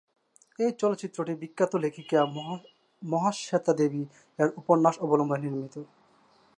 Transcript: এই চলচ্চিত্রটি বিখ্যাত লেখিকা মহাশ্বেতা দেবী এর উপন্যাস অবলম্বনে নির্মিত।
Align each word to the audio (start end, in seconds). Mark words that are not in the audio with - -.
এই 0.59 0.71
চলচ্চিত্রটি 0.81 1.33
বিখ্যাত 1.41 1.73
লেখিকা 1.83 2.19
মহাশ্বেতা 3.01 3.73
দেবী 3.79 4.03
এর 4.39 4.49
উপন্যাস 4.57 4.95
অবলম্বনে 5.01 5.41
নির্মিত। 5.45 5.75